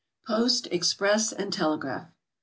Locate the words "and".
1.31-1.53